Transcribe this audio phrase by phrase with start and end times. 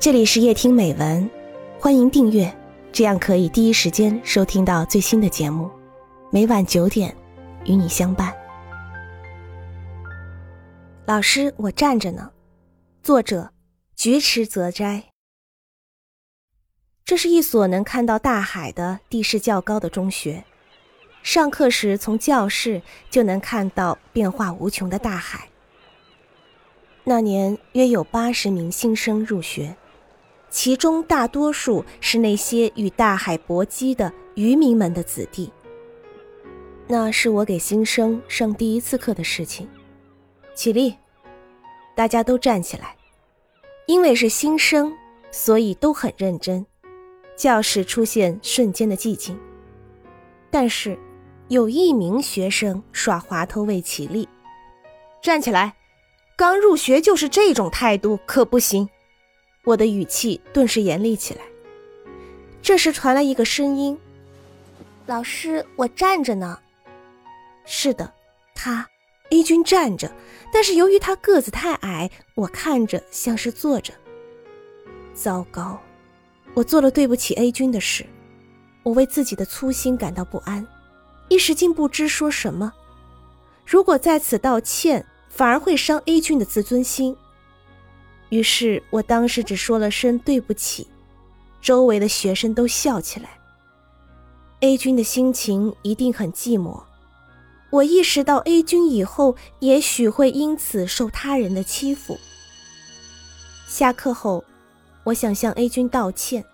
[0.00, 1.28] 这里是夜听美文，
[1.80, 2.56] 欢迎订阅，
[2.92, 5.68] 这样可以第一时间收听到最新的节目。
[6.30, 7.12] 每晚九点，
[7.64, 8.32] 与你相伴。
[11.04, 12.30] 老师，我站着呢。
[13.02, 13.50] 作者：
[13.96, 15.02] 菊池泽斋。
[17.04, 20.44] 这是一所能看到大海的地势较高的中学。
[21.24, 22.80] 上课时，从教室
[23.10, 25.48] 就能看到变化无穷的大海。
[27.02, 29.76] 那年约有八十名新生入学。
[30.60, 35.52] 其中大多数是那些与大海搏击的渔民们的子弟。
[36.88, 39.68] 那是我给新生上第一次课的事情。
[40.56, 40.96] 起立，
[41.94, 42.96] 大家都站起来。
[43.86, 44.92] 因为是新生，
[45.30, 46.66] 所以都很认真。
[47.36, 49.38] 教室出现瞬间的寂静。
[50.50, 50.98] 但是，
[51.46, 54.28] 有一名学生耍滑头未起立。
[55.22, 55.76] 站起来，
[56.36, 58.88] 刚入学就是这种态度，可不行。
[59.68, 61.42] 我的语气顿时严厉起来。
[62.62, 63.98] 这时传来一个声音
[65.04, 66.58] ：“老师，我站着呢。”
[67.66, 68.10] 是的，
[68.54, 68.88] 他
[69.28, 70.10] A 君站着，
[70.50, 73.92] 但是由于他个子太矮，我看着像是坐着。
[75.12, 75.78] 糟糕，
[76.54, 78.06] 我做了对不起 A 君的事，
[78.82, 80.66] 我为自己的粗心感到不安，
[81.28, 82.72] 一时竟不知说什么。
[83.66, 87.14] 如果在此道歉，反而会伤 A 君的自尊心。
[88.30, 90.86] 于是我当时只说了声对不起，
[91.60, 93.30] 周围的学生都笑起来。
[94.60, 96.82] A 君的心情一定很寂寞。
[97.70, 102.18] 我意识到 A 君以后也许会因此受他人的欺负。
[103.66, 104.42] 下课后，
[105.04, 106.44] 我想向 A 君道歉，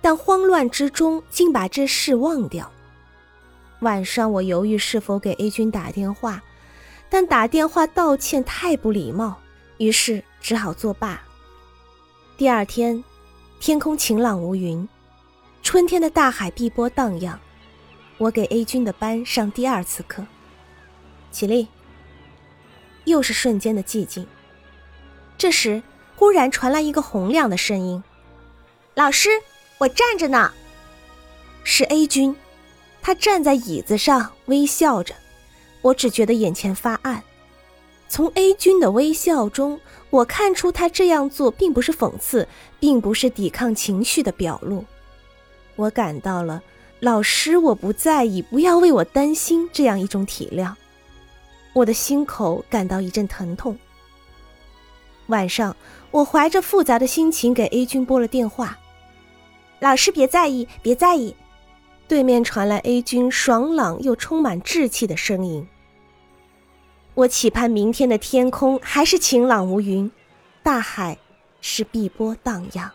[0.00, 2.70] 但慌乱之中竟把这事忘掉。
[3.80, 6.40] 晚上我犹豫是否给 A 君打电话，
[7.10, 9.41] 但打电话道歉太不礼貌。
[9.82, 11.20] 于是只好作罢。
[12.36, 13.02] 第二天，
[13.58, 14.88] 天空晴朗无云，
[15.60, 17.36] 春天的大海碧波荡漾。
[18.16, 20.24] 我给 A 君的班上第二次课。
[21.32, 21.66] 起立。
[23.06, 24.24] 又是瞬间的寂静。
[25.36, 25.82] 这时，
[26.14, 28.04] 忽然传来一个洪亮的声音
[28.94, 29.30] ：“老师，
[29.78, 30.52] 我站着呢。”
[31.64, 32.36] 是 A 君，
[33.00, 35.12] 他站在椅子上微笑着。
[35.80, 37.24] 我只觉得眼前发暗。
[38.12, 39.80] 从 A 君的微笑中，
[40.10, 42.46] 我看出他这样做并不是讽刺，
[42.78, 44.84] 并不是抵抗情绪的表露。
[45.76, 46.62] 我感到了
[47.00, 50.74] “老师，我不在意，不要为我担心”这样一种体谅。
[51.72, 53.78] 我的心口感到一阵疼痛。
[55.28, 55.74] 晚上，
[56.10, 58.78] 我怀着复杂的心情给 A 君拨了电话
[59.80, 61.34] ：“老师，别在意，别在意。”
[62.06, 65.66] 对面传来 A 君爽朗又充满稚气的声音。
[67.14, 70.10] 我期盼明天的天空还是晴朗无云，
[70.62, 71.18] 大海
[71.60, 72.90] 是碧波荡漾。